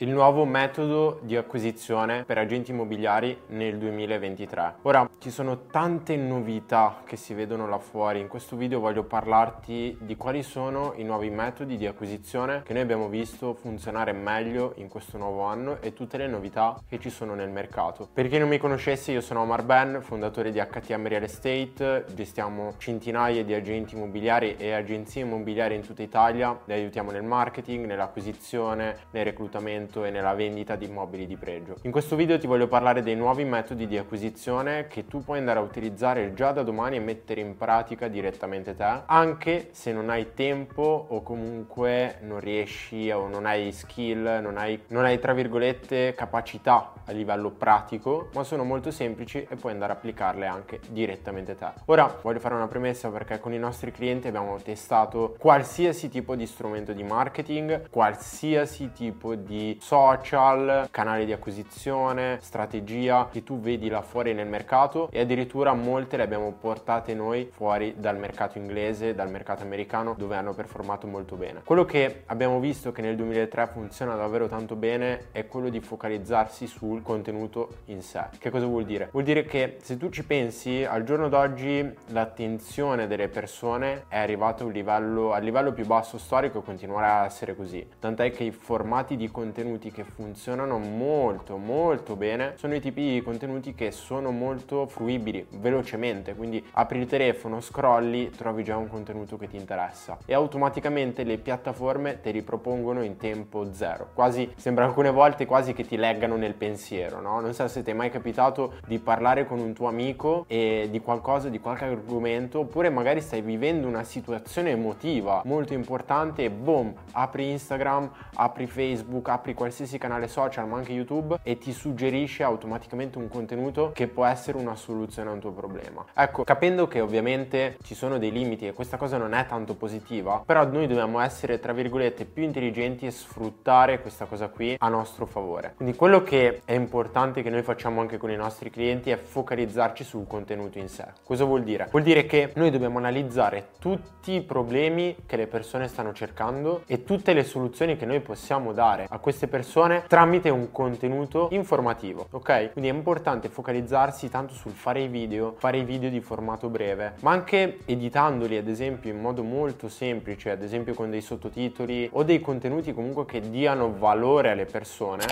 il 0.00 0.10
nuovo 0.10 0.44
metodo 0.44 1.18
di 1.22 1.34
acquisizione 1.34 2.22
per 2.22 2.38
agenti 2.38 2.70
immobiliari 2.70 3.36
nel 3.48 3.78
2023. 3.78 4.76
Ora, 4.82 5.10
ci 5.18 5.28
sono 5.28 5.66
tante 5.72 6.14
novità 6.14 7.02
che 7.04 7.16
si 7.16 7.34
vedono 7.34 7.66
là 7.66 7.78
fuori. 7.78 8.20
In 8.20 8.28
questo 8.28 8.54
video 8.54 8.78
voglio 8.78 9.02
parlarti 9.02 9.98
di 10.00 10.16
quali 10.16 10.44
sono 10.44 10.92
i 10.94 11.02
nuovi 11.02 11.30
metodi 11.30 11.76
di 11.76 11.84
acquisizione 11.88 12.62
che 12.64 12.74
noi 12.74 12.82
abbiamo 12.82 13.08
visto 13.08 13.54
funzionare 13.54 14.12
meglio 14.12 14.74
in 14.76 14.86
questo 14.86 15.18
nuovo 15.18 15.42
anno 15.42 15.78
e 15.80 15.92
tutte 15.92 16.16
le 16.16 16.28
novità 16.28 16.80
che 16.88 17.00
ci 17.00 17.10
sono 17.10 17.34
nel 17.34 17.50
mercato. 17.50 18.08
Per 18.12 18.28
chi 18.28 18.38
non 18.38 18.48
mi 18.48 18.58
conoscesse, 18.58 19.10
io 19.10 19.20
sono 19.20 19.40
Omar 19.40 19.64
Ben, 19.64 20.00
fondatore 20.00 20.52
di 20.52 20.60
HTM 20.60 21.08
Real 21.08 21.24
Estate. 21.24 22.04
Gestiamo 22.14 22.74
centinaia 22.78 23.42
di 23.42 23.52
agenti 23.52 23.96
immobiliari 23.96 24.54
e 24.58 24.70
agenzie 24.70 25.22
immobiliari 25.22 25.74
in 25.74 25.82
tutta 25.82 26.02
Italia. 26.02 26.56
Li 26.66 26.74
aiutiamo 26.74 27.10
nel 27.10 27.24
marketing, 27.24 27.84
nell'acquisizione, 27.84 28.96
nel 29.10 29.24
reclutamento 29.24 29.86
l'acquisto 29.88 30.04
e 30.04 30.10
nella 30.10 30.34
vendita 30.34 30.76
di 30.76 30.86
immobili 30.86 31.26
di 31.26 31.36
pregio. 31.36 31.76
In 31.82 31.90
questo 31.90 32.14
video 32.14 32.38
ti 32.38 32.46
voglio 32.46 32.68
parlare 32.68 33.02
dei 33.02 33.16
nuovi 33.16 33.44
metodi 33.44 33.86
di 33.86 33.96
acquisizione 33.96 34.86
che 34.86 35.06
tu 35.06 35.24
puoi 35.24 35.38
andare 35.38 35.58
a 35.58 35.62
utilizzare 35.62 36.34
già 36.34 36.52
da 36.52 36.62
domani 36.62 36.96
e 36.96 37.00
mettere 37.00 37.40
in 37.40 37.56
pratica 37.56 38.08
direttamente 38.08 38.76
te, 38.76 39.02
anche 39.06 39.68
se 39.72 39.92
non 39.92 40.10
hai 40.10 40.34
tempo 40.34 41.06
o 41.08 41.22
comunque 41.22 42.18
non 42.20 42.40
riesci 42.40 43.10
o 43.10 43.28
non 43.28 43.46
hai 43.46 43.72
skill, 43.72 44.40
non 44.42 44.58
hai, 44.58 44.80
non 44.88 45.04
hai 45.04 45.18
tra 45.18 45.32
virgolette 45.32 46.14
capacità 46.14 46.92
a 47.04 47.12
livello 47.12 47.50
pratico, 47.50 48.28
ma 48.34 48.44
sono 48.44 48.64
molto 48.64 48.90
semplici 48.90 49.46
e 49.48 49.56
puoi 49.56 49.72
andare 49.72 49.92
a 49.92 49.96
applicarle 49.96 50.46
anche 50.46 50.80
direttamente 50.90 51.54
te. 51.54 51.66
Ora 51.86 52.18
voglio 52.22 52.38
fare 52.38 52.54
una 52.54 52.68
premessa 52.68 53.08
perché 53.08 53.40
con 53.40 53.52
i 53.52 53.58
nostri 53.58 53.90
clienti 53.90 54.28
abbiamo 54.28 54.56
testato 54.62 55.34
qualsiasi 55.38 56.08
tipo 56.08 56.34
di 56.34 56.46
strumento 56.46 56.92
di 56.92 57.02
marketing, 57.02 57.88
qualsiasi 57.88 58.92
tipo 58.92 59.34
di 59.34 59.77
social, 59.78 60.88
canali 60.90 61.24
di 61.24 61.32
acquisizione, 61.32 62.38
strategia 62.40 63.28
che 63.30 63.44
tu 63.44 63.60
vedi 63.60 63.88
là 63.88 64.02
fuori 64.02 64.34
nel 64.34 64.48
mercato 64.48 65.08
e 65.10 65.20
addirittura 65.20 65.72
molte 65.74 66.16
le 66.16 66.22
abbiamo 66.24 66.52
portate 66.52 67.14
noi 67.14 67.48
fuori 67.52 67.94
dal 67.96 68.18
mercato 68.18 68.58
inglese, 68.58 69.14
dal 69.14 69.30
mercato 69.30 69.62
americano 69.62 70.14
dove 70.16 70.36
hanno 70.36 70.54
performato 70.54 71.06
molto 71.06 71.36
bene. 71.36 71.62
Quello 71.64 71.84
che 71.84 72.22
abbiamo 72.26 72.60
visto 72.60 72.92
che 72.92 73.02
nel 73.02 73.16
2003 73.16 73.66
funziona 73.68 74.14
davvero 74.14 74.48
tanto 74.48 74.76
bene 74.76 75.26
è 75.32 75.46
quello 75.46 75.68
di 75.68 75.80
focalizzarsi 75.80 76.66
sul 76.66 77.02
contenuto 77.02 77.68
in 77.86 78.02
sé. 78.02 78.24
Che 78.38 78.50
cosa 78.50 78.66
vuol 78.66 78.84
dire? 78.84 79.08
Vuol 79.12 79.24
dire 79.24 79.44
che 79.44 79.78
se 79.82 79.96
tu 79.96 80.08
ci 80.10 80.24
pensi 80.24 80.84
al 80.84 81.04
giorno 81.04 81.28
d'oggi 81.28 81.94
l'attenzione 82.06 83.06
delle 83.06 83.28
persone 83.28 84.04
è 84.08 84.18
arrivata 84.18 84.62
a 84.62 84.66
un 84.66 84.72
livello, 84.72 85.32
al 85.32 85.42
livello 85.42 85.72
più 85.72 85.86
basso 85.86 86.18
storico 86.18 86.58
e 86.58 86.62
continuerà 86.62 87.20
a 87.20 87.24
essere 87.24 87.54
così. 87.54 87.86
Tant'è 87.98 88.30
che 88.30 88.44
i 88.44 88.50
formati 88.50 89.16
di 89.16 89.30
contenuto 89.30 89.67
contenuti 89.68 89.90
che 89.90 90.04
funzionano 90.04 90.78
molto 90.78 91.58
molto 91.58 92.16
bene 92.16 92.54
sono 92.56 92.74
i 92.74 92.80
tipi 92.80 93.12
di 93.12 93.22
contenuti 93.22 93.74
che 93.74 93.90
sono 93.90 94.30
molto 94.30 94.86
fruibili 94.86 95.46
velocemente 95.50 96.34
quindi 96.34 96.64
apri 96.72 97.00
il 97.00 97.06
telefono 97.06 97.60
scrolli 97.60 98.30
trovi 98.30 98.64
già 98.64 98.78
un 98.78 98.88
contenuto 98.88 99.36
che 99.36 99.46
ti 99.46 99.56
interessa 99.56 100.18
e 100.24 100.32
automaticamente 100.32 101.22
le 101.22 101.36
piattaforme 101.36 102.20
te 102.22 102.30
li 102.30 102.40
propongono 102.40 103.02
in 103.02 103.18
tempo 103.18 103.70
zero 103.72 104.08
quasi 104.14 104.50
sembra 104.56 104.86
alcune 104.86 105.10
volte 105.10 105.44
quasi 105.44 105.74
che 105.74 105.84
ti 105.84 105.96
leggano 105.96 106.36
nel 106.36 106.54
pensiero 106.54 107.20
no? 107.20 107.40
non 107.40 107.52
so 107.52 107.68
se 107.68 107.82
ti 107.82 107.90
è 107.90 107.94
mai 107.94 108.10
capitato 108.10 108.74
di 108.86 108.98
parlare 108.98 109.46
con 109.46 109.58
un 109.58 109.74
tuo 109.74 109.88
amico 109.88 110.44
e 110.48 110.88
di 110.90 111.00
qualcosa 111.00 111.50
di 111.50 111.60
qualche 111.60 111.84
argomento 111.84 112.60
oppure 112.60 112.88
magari 112.88 113.20
stai 113.20 113.42
vivendo 113.42 113.86
una 113.86 114.04
situazione 114.04 114.70
emotiva 114.70 115.42
molto 115.44 115.74
importante 115.74 116.44
e 116.44 116.50
boom 116.50 116.94
apri 117.12 117.50
Instagram 117.50 118.10
apri 118.34 118.66
Facebook 118.66 119.28
apri 119.28 119.56
qualsiasi 119.58 119.98
canale 119.98 120.28
social 120.28 120.68
ma 120.68 120.76
anche 120.76 120.92
YouTube 120.92 121.40
e 121.42 121.58
ti 121.58 121.72
suggerisce 121.72 122.44
automaticamente 122.44 123.18
un 123.18 123.28
contenuto 123.28 123.90
che 123.92 124.06
può 124.06 124.24
essere 124.24 124.56
una 124.56 124.76
soluzione 124.76 125.30
a 125.30 125.32
un 125.32 125.40
tuo 125.40 125.50
problema. 125.50 126.04
Ecco, 126.14 126.44
capendo 126.44 126.86
che 126.86 127.00
ovviamente 127.00 127.76
ci 127.82 127.96
sono 127.96 128.18
dei 128.18 128.30
limiti 128.30 128.68
e 128.68 128.72
questa 128.72 128.96
cosa 128.96 129.16
non 129.16 129.34
è 129.34 129.46
tanto 129.46 129.74
positiva, 129.74 130.44
però 130.46 130.64
noi 130.64 130.86
dobbiamo 130.86 131.18
essere 131.18 131.58
tra 131.58 131.72
virgolette 131.72 132.24
più 132.24 132.44
intelligenti 132.44 133.04
e 133.04 133.10
sfruttare 133.10 134.00
questa 134.00 134.26
cosa 134.26 134.46
qui 134.48 134.76
a 134.78 134.88
nostro 134.88 135.26
favore. 135.26 135.72
Quindi 135.74 135.96
quello 135.96 136.22
che 136.22 136.60
è 136.64 136.74
importante 136.74 137.42
che 137.42 137.50
noi 137.50 137.62
facciamo 137.62 138.00
anche 138.00 138.16
con 138.16 138.30
i 138.30 138.36
nostri 138.36 138.70
clienti 138.70 139.10
è 139.10 139.16
focalizzarci 139.16 140.04
sul 140.04 140.28
contenuto 140.28 140.78
in 140.78 140.88
sé. 140.88 141.04
Cosa 141.24 141.44
vuol 141.44 141.64
dire? 141.64 141.88
Vuol 141.90 142.04
dire 142.04 142.26
che 142.26 142.52
noi 142.54 142.70
dobbiamo 142.70 142.98
analizzare 142.98 143.70
tutti 143.80 144.34
i 144.34 144.42
problemi 144.42 145.16
che 145.26 145.36
le 145.36 145.48
persone 145.48 145.88
stanno 145.88 146.12
cercando 146.12 146.82
e 146.86 147.02
tutte 147.02 147.32
le 147.32 147.42
soluzioni 147.42 147.96
che 147.96 148.06
noi 148.06 148.20
possiamo 148.20 148.72
dare 148.72 149.06
a 149.08 149.18
queste 149.18 149.46
persone 149.48 150.04
tramite 150.06 150.48
un 150.50 150.70
contenuto 150.70 151.48
informativo, 151.50 152.28
ok? 152.30 152.72
Quindi 152.72 152.90
è 152.90 152.94
importante 152.94 153.48
focalizzarsi 153.48 154.28
tanto 154.28 154.54
sul 154.54 154.72
fare 154.72 155.02
i 155.02 155.08
video, 155.08 155.54
fare 155.58 155.78
i 155.78 155.84
video 155.84 156.10
di 156.10 156.20
formato 156.20 156.68
breve, 156.68 157.14
ma 157.20 157.32
anche 157.32 157.78
editandoli 157.84 158.56
ad 158.56 158.68
esempio 158.68 159.10
in 159.10 159.20
modo 159.20 159.42
molto 159.42 159.88
semplice, 159.88 160.50
ad 160.50 160.62
esempio 160.62 160.94
con 160.94 161.10
dei 161.10 161.20
sottotitoli 161.20 162.08
o 162.12 162.22
dei 162.22 162.40
contenuti 162.40 162.92
comunque 162.92 163.24
che 163.24 163.40
diano 163.40 163.94
valore 163.96 164.50
alle 164.50 164.66
persone. 164.66 165.24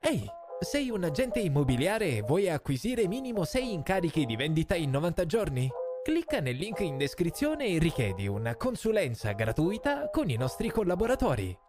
Ehi, 0.00 0.14
hey, 0.14 0.26
sei 0.60 0.90
un 0.90 1.04
agente 1.04 1.40
immobiliare 1.40 2.16
e 2.16 2.22
vuoi 2.22 2.48
acquisire 2.48 3.06
minimo 3.08 3.44
6 3.44 3.72
incarichi 3.72 4.24
di 4.24 4.36
vendita 4.36 4.74
in 4.74 4.90
90 4.90 5.26
giorni? 5.26 5.68
Clicca 6.02 6.38
nel 6.40 6.56
link 6.56 6.80
in 6.80 6.96
descrizione 6.96 7.66
e 7.66 7.78
richiedi 7.78 8.28
una 8.28 8.54
consulenza 8.54 9.32
gratuita 9.32 10.08
con 10.10 10.30
i 10.30 10.36
nostri 10.36 10.70
collaboratori. 10.70 11.65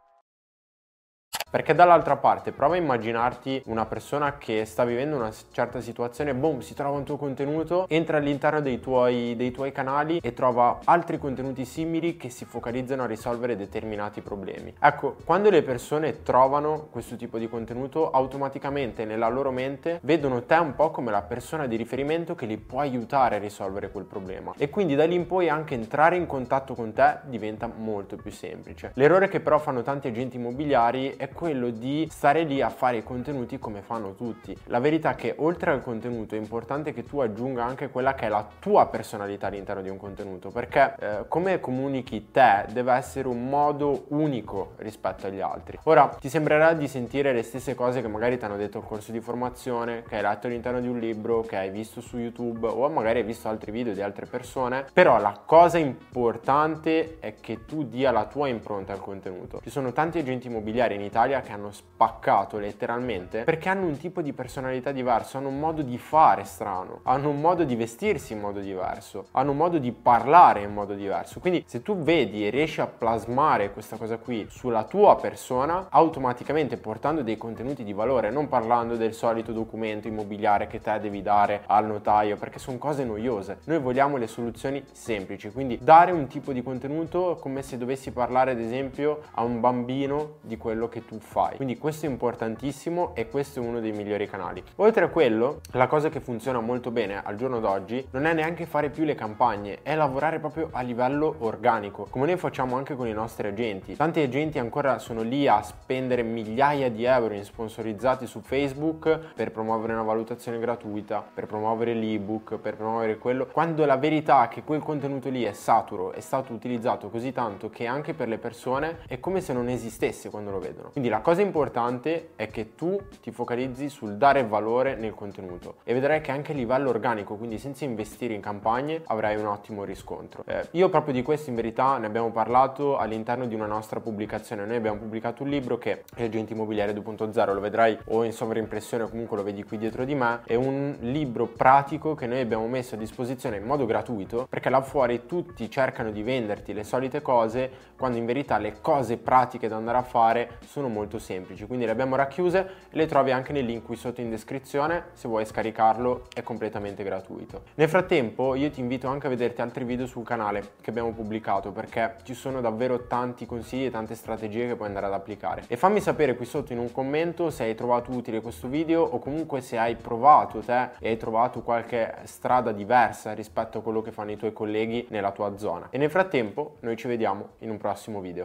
Perché 1.49 1.73
dall'altra 1.73 2.17
parte 2.17 2.51
prova 2.51 2.75
a 2.75 2.77
immaginarti 2.77 3.63
una 3.67 3.85
persona 3.85 4.37
che 4.37 4.65
sta 4.65 4.83
vivendo 4.83 5.15
una 5.15 5.31
certa 5.51 5.79
situazione, 5.79 6.33
boom, 6.33 6.59
si 6.59 6.73
trova 6.73 6.97
un 6.97 7.05
tuo 7.05 7.15
contenuto, 7.15 7.85
entra 7.87 8.17
all'interno 8.17 8.59
dei 8.59 8.81
tuoi, 8.81 9.33
dei 9.37 9.51
tuoi 9.51 9.71
canali 9.71 10.19
e 10.21 10.33
trova 10.33 10.79
altri 10.83 11.17
contenuti 11.17 11.63
simili 11.63 12.17
che 12.17 12.29
si 12.29 12.43
focalizzano 12.43 13.03
a 13.03 13.05
risolvere 13.05 13.55
determinati 13.55 14.19
problemi. 14.19 14.75
Ecco, 14.77 15.15
quando 15.23 15.49
le 15.49 15.63
persone 15.63 16.21
trovano 16.21 16.89
questo 16.91 17.15
tipo 17.15 17.37
di 17.37 17.47
contenuto, 17.47 18.11
automaticamente 18.11 19.05
nella 19.05 19.29
loro 19.29 19.51
mente 19.51 19.99
vedono 20.03 20.43
te 20.43 20.55
un 20.55 20.75
po' 20.75 20.91
come 20.91 21.11
la 21.11 21.21
persona 21.21 21.65
di 21.65 21.77
riferimento 21.77 22.35
che 22.35 22.45
li 22.45 22.57
può 22.57 22.81
aiutare 22.81 23.37
a 23.37 23.39
risolvere 23.39 23.89
quel 23.89 24.03
problema. 24.03 24.53
E 24.57 24.69
quindi 24.69 24.95
da 24.95 25.05
lì 25.05 25.15
in 25.15 25.25
poi 25.25 25.47
anche 25.47 25.75
entrare 25.75 26.17
in 26.17 26.25
contatto 26.25 26.75
con 26.75 26.91
te 26.91 27.19
diventa 27.23 27.71
molto 27.73 28.17
più 28.17 28.31
semplice. 28.31 28.91
L'errore 28.95 29.29
che 29.29 29.39
però 29.39 29.59
fanno 29.59 29.81
tanti 29.81 30.09
agenti 30.09 30.35
immobiliari 30.35 31.15
è 31.15 31.35
quello 31.37 31.69
di 31.69 32.07
stare 32.09 32.41
lì 32.41 32.63
a 32.63 32.69
fare 32.69 32.97
i 32.97 33.03
contenuti 33.03 33.59
come 33.59 33.81
fanno 33.81 34.15
tutti. 34.15 34.57
La 34.65 34.79
verità 34.79 35.11
è 35.11 35.15
che 35.15 35.35
oltre 35.37 35.69
al 35.69 35.83
contenuto 35.83 36.33
è 36.33 36.39
importante 36.39 36.93
che 36.93 37.03
tu 37.03 37.19
aggiunga 37.19 37.63
anche 37.63 37.89
quella 37.89 38.15
che 38.15 38.25
è 38.25 38.29
la 38.29 38.43
tua 38.59 38.87
personalità 38.87 39.45
all'interno 39.45 39.83
di 39.83 39.89
un 39.89 39.97
contenuto, 39.97 40.49
perché 40.49 40.95
eh, 40.99 41.25
come 41.27 41.59
comunichi 41.59 42.31
te 42.31 42.65
deve 42.71 42.93
essere 42.93 43.27
un 43.27 43.47
modo 43.47 44.05
unico 44.07 44.73
rispetto 44.77 45.27
agli 45.27 45.39
altri. 45.39 45.77
Ora 45.83 46.07
ti 46.19 46.27
sembrerà 46.27 46.73
di 46.73 46.87
sentire 46.87 47.33
le 47.33 47.43
stesse 47.43 47.75
cose 47.75 48.01
che 48.01 48.07
magari 48.07 48.39
ti 48.39 48.45
hanno 48.45 48.57
detto 48.57 48.79
al 48.79 48.85
corso 48.85 49.11
di 49.11 49.19
formazione, 49.19 50.05
che 50.07 50.15
hai 50.15 50.23
letto 50.23 50.47
all'interno 50.47 50.79
di 50.79 50.87
un 50.87 50.97
libro, 50.97 51.41
che 51.41 51.57
hai 51.57 51.69
visto 51.69 52.01
su 52.01 52.17
YouTube 52.17 52.65
o 52.65 52.89
magari 52.89 53.19
hai 53.19 53.25
visto 53.25 53.47
altri 53.47 53.71
video 53.71 53.93
di 53.93 54.01
altre 54.01 54.25
persone, 54.25 54.87
però 54.91 55.19
la 55.19 55.39
cosa 55.45 55.77
importante 55.77 57.17
è 57.19 57.35
che 57.39 57.65
tu 57.65 57.83
dia 57.83 58.09
la 58.09 58.25
tua 58.25 58.47
impronta 58.47 58.91
al 58.91 59.01
contenuto. 59.01 59.59
Ci 59.61 59.69
sono 59.69 59.93
tanti 59.93 60.17
agenti 60.17 60.47
immobiliari 60.47 60.95
in 60.95 61.01
Italia 61.01 61.25
Italia 61.27 61.41
che 61.41 61.51
hanno 61.51 61.71
spaccato 61.71 62.57
letteralmente 62.57 63.43
perché 63.43 63.67
hanno 63.67 63.85
un 63.85 63.97
tipo 63.97 64.21
di 64.21 64.31
personalità 64.31 64.91
diverso, 64.91 65.38
hanno 65.38 65.49
un 65.49 65.59
modo 65.59 65.81
di 65.81 65.97
fare 65.97 66.45
strano, 66.45 67.01
hanno 67.03 67.29
un 67.29 67.41
modo 67.41 67.65
di 67.65 67.75
vestirsi 67.75 68.31
in 68.31 68.39
modo 68.39 68.61
diverso, 68.61 69.25
hanno 69.31 69.51
un 69.51 69.57
modo 69.57 69.77
di 69.77 69.91
parlare 69.91 70.61
in 70.61 70.73
modo 70.73 70.93
diverso. 70.93 71.41
Quindi 71.41 71.63
se 71.67 71.81
tu 71.81 71.97
vedi 71.97 72.47
e 72.47 72.49
riesci 72.49 72.79
a 72.79 72.88
plasmare 72.88 73.71
questa 73.71 73.97
cosa 73.97 74.17
qui 74.17 74.47
sulla 74.49 74.85
tua 74.85 75.17
persona, 75.17 75.88
automaticamente 75.89 76.77
portando 76.77 77.23
dei 77.23 77.35
contenuti 77.35 77.83
di 77.83 77.94
valore, 77.94 78.29
non 78.29 78.47
parlando 78.47 78.95
del 78.95 79.13
solito 79.13 79.51
documento 79.51 80.07
immobiliare 80.07 80.68
che 80.68 80.79
te 80.79 80.97
devi 81.00 81.21
dare 81.21 81.63
al 81.68 81.85
notaio, 81.85 82.38
perché 82.38 82.59
sono 82.59 82.77
cose 82.77 83.03
noiose. 83.03 83.59
Noi 83.65 83.79
vogliamo 83.79 84.15
le 84.18 84.27
soluzioni 84.27 84.81
semplici, 84.94 85.51
quindi 85.51 85.77
dare 85.81 86.12
un 86.12 86.27
tipo 86.27 86.53
di 86.53 86.63
contenuto 86.63 87.38
come 87.41 87.62
se 87.63 87.77
dovessi 87.77 88.12
parlare 88.12 88.51
ad 88.51 88.59
esempio 88.59 89.24
a 89.31 89.44
un 89.44 89.59
bambino 89.59 90.35
di 90.41 90.56
quello 90.57 90.88
che 90.88 91.06
tu 91.06 91.16
fai. 91.19 91.55
Quindi 91.55 91.77
questo 91.77 92.05
è 92.05 92.09
importantissimo 92.09 93.15
e 93.15 93.27
questo 93.27 93.59
è 93.59 93.65
uno 93.65 93.79
dei 93.79 93.91
migliori 93.91 94.27
canali. 94.27 94.63
Oltre 94.77 95.05
a 95.05 95.09
quello, 95.09 95.61
la 95.71 95.87
cosa 95.87 96.09
che 96.09 96.19
funziona 96.19 96.59
molto 96.59 96.91
bene 96.91 97.21
al 97.23 97.35
giorno 97.35 97.59
d'oggi 97.59 98.07
non 98.11 98.25
è 98.25 98.33
neanche 98.33 98.65
fare 98.65 98.89
più 98.89 99.03
le 99.03 99.15
campagne, 99.15 99.79
è 99.81 99.95
lavorare 99.95 100.39
proprio 100.39 100.69
a 100.71 100.81
livello 100.81 101.35
organico, 101.39 102.07
come 102.09 102.25
noi 102.25 102.37
facciamo 102.37 102.75
anche 102.75 102.95
con 102.95 103.07
i 103.07 103.13
nostri 103.13 103.47
agenti. 103.47 103.95
Tanti 103.95 104.21
agenti 104.21 104.59
ancora 104.59 104.99
sono 104.99 105.21
lì 105.21 105.47
a 105.47 105.61
spendere 105.61 106.23
migliaia 106.23 106.89
di 106.89 107.03
euro 107.03 107.33
in 107.33 107.43
sponsorizzati 107.43 108.25
su 108.25 108.41
Facebook 108.41 109.33
per 109.33 109.51
promuovere 109.51 109.93
una 109.93 110.03
valutazione 110.03 110.59
gratuita, 110.59 111.25
per 111.33 111.45
promuovere 111.45 111.93
l'ebook, 111.93 112.57
per 112.57 112.75
promuovere 112.75 113.17
quello, 113.17 113.47
quando 113.47 113.85
la 113.85 113.97
verità 113.97 114.45
è 114.45 114.47
che 114.47 114.63
quel 114.63 114.81
contenuto 114.81 115.29
lì 115.29 115.43
è 115.43 115.53
saturo, 115.53 116.11
è 116.11 116.19
stato 116.19 116.53
utilizzato 116.53 117.09
così 117.09 117.31
tanto 117.31 117.69
che 117.69 117.85
anche 117.85 118.13
per 118.13 118.27
le 118.27 118.37
persone 118.37 118.99
è 119.07 119.19
come 119.19 119.41
se 119.41 119.53
non 119.53 119.69
esistesse 119.69 120.29
quando 120.29 120.51
lo 120.51 120.59
vedono. 120.59 120.89
Quindi 120.89 121.06
Quindi 121.07 121.24
la 121.24 121.31
cosa 121.31 121.42
importante 121.42 122.31
è 122.36 122.50
che 122.50 122.75
tu 122.75 123.00
ti 123.21 123.31
focalizzi 123.31 123.88
sul 123.88 124.18
dare 124.18 124.45
valore 124.45 124.95
nel 124.95 125.13
contenuto 125.13 125.75
e 125.86 125.94
vedrai 125.94 126.19
che 126.19 126.31
anche 126.31 126.51
a 126.51 126.56
livello 126.56 126.89
organico, 126.89 127.36
quindi 127.36 127.57
senza 127.59 127.86
investire 127.86 128.33
in 128.33 128.42
campagne, 128.42 129.04
avrai 129.06 129.38
un 129.38 129.45
ottimo 129.45 129.86
riscontro. 129.86 130.44
Eh, 130.45 130.68
io 130.71 130.89
proprio 130.89 131.13
di 131.13 131.24
questo 131.24 131.50
in 131.50 131.56
verità 131.56 131.98
ne 131.98 132.07
abbiamo 132.07 132.31
parlato 132.31 132.98
all'interno 132.98 133.45
di 133.45 133.56
una 133.56 133.68
nostra 133.68 134.01
pubblicazione. 134.01 134.65
Noi 134.65 134.75
abbiamo 134.75 134.98
pubblicato 134.98 135.44
un 135.44 135.50
libro 135.50 135.77
che 135.77 136.04
è 136.13 136.24
Agente 136.25 136.51
Immobiliare 136.51 136.92
2.0, 136.94 137.53
lo 137.53 137.62
vedrai 137.62 137.98
o 138.07 138.25
in 138.25 138.33
sovraimpressione 138.33 139.03
o 139.03 139.07
comunque 139.07 139.38
lo 139.38 139.44
vedi 139.44 139.63
qui 139.63 139.77
dietro 139.77 140.03
di 140.03 140.13
me. 140.13 140.42
È 140.44 140.56
un 140.56 140.98
libro 141.00 141.45
pratico 141.45 142.15
che 142.15 142.27
noi 142.27 142.42
abbiamo 142.42 142.68
messo 142.68 142.95
a 142.95 142.98
disposizione 142.98 143.56
in 143.56 143.63
modo 143.63 143.86
gratuito 143.86 144.45
perché 144.50 144.69
là 144.69 144.81
fuori 144.81 145.25
tutti 145.25 145.69
cercano 145.69 146.12
di 146.12 146.21
venderti 146.21 146.74
le 146.74 146.83
solite 146.83 147.21
cose 147.21 147.71
quando 147.95 148.18
in 148.18 148.25
verità 148.25 148.57
le 148.57 148.81
cose 148.81 149.15
pratiche 149.15 149.69
da 149.69 149.77
andare 149.77 150.00
a 150.00 150.03
fare 150.03 150.57
sono 150.65 150.95
molto 150.97 151.19
semplici. 151.19 151.65
Quindi 151.65 151.85
le 151.85 151.91
abbiamo 151.91 152.15
racchiuse 152.15 152.69
le 152.89 153.05
trovi 153.05 153.31
anche 153.31 153.53
nel 153.53 153.65
link 153.65 153.85
qui 153.85 153.95
sotto 153.95 154.21
in 154.21 154.29
descrizione. 154.29 155.05
Se 155.13 155.27
vuoi 155.27 155.45
scaricarlo 155.45 156.23
è 156.33 156.41
completamente 156.41 157.03
gratuito. 157.03 157.63
Nel 157.75 157.88
frattempo 157.88 158.55
io 158.55 158.69
ti 158.71 158.79
invito 158.79 159.07
anche 159.07 159.27
a 159.27 159.29
vederti 159.29 159.61
altri 159.61 159.83
video 159.83 160.07
sul 160.07 160.23
canale 160.23 160.71
che 160.81 160.89
abbiamo 160.89 161.11
pubblicato 161.11 161.71
perché 161.71 162.15
ci 162.23 162.33
sono 162.33 162.61
davvero 162.61 163.05
tanti 163.05 163.45
consigli 163.45 163.85
e 163.85 163.91
tante 163.91 164.15
strategie 164.15 164.67
che 164.67 164.75
puoi 164.75 164.88
andare 164.88 165.05
ad 165.05 165.13
applicare. 165.13 165.63
E 165.67 165.77
fammi 165.77 166.01
sapere 166.01 166.35
qui 166.35 166.45
sotto 166.45 166.73
in 166.73 166.79
un 166.79 166.91
commento 166.91 167.50
se 167.50 167.63
hai 167.63 167.75
trovato 167.75 168.11
utile 168.11 168.41
questo 168.41 168.67
video 168.67 169.03
o 169.03 169.19
comunque 169.19 169.61
se 169.61 169.77
hai 169.77 169.95
provato 169.95 170.59
te 170.59 170.89
e 171.00 171.09
hai 171.09 171.17
trovato 171.17 171.61
qualche 171.61 172.15
strada 172.23 172.71
diversa 172.71 173.33
rispetto 173.33 173.77
a 173.77 173.81
quello 173.81 174.01
che 174.01 174.11
fanno 174.11 174.31
i 174.31 174.38
tuoi 174.38 174.53
colleghi 174.53 175.05
nella 175.09 175.31
tua 175.31 175.57
zona. 175.57 175.88
E 175.91 175.97
nel 175.97 176.09
frattempo 176.09 176.77
noi 176.79 176.95
ci 176.97 177.07
vediamo 177.07 177.50
in 177.59 177.69
un 177.69 177.77
prossimo 177.77 178.19
video. 178.19 178.35